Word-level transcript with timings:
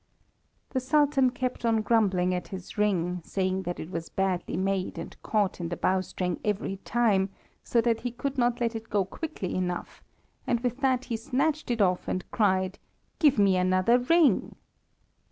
The 0.71 0.79
Sultan 0.79 1.29
kept 1.29 1.63
on 1.63 1.83
grumbling 1.83 2.33
at 2.33 2.47
his 2.47 2.75
ring, 2.75 3.21
saying 3.23 3.61
that 3.69 3.79
it 3.79 3.91
was 3.91 4.09
badly 4.09 4.57
made 4.57 4.97
and 4.97 5.15
caught 5.21 5.59
in 5.59 5.69
the 5.69 5.77
bow 5.77 6.01
string 6.01 6.39
every 6.43 6.77
time, 6.77 7.29
so 7.63 7.81
that 7.81 8.01
he 8.01 8.09
could 8.09 8.35
not 8.35 8.59
let 8.59 8.75
it 8.75 8.89
go 8.89 9.05
quickly 9.05 9.53
enough, 9.53 10.01
and 10.47 10.59
with 10.61 10.77
that 10.79 11.05
he 11.05 11.17
snatched 11.17 11.69
it 11.69 11.83
off, 11.83 12.07
and 12.07 12.25
cried, 12.31 12.79
"Give 13.19 13.37
me 13.37 13.55
another 13.57 13.99
ring!" 13.99 14.55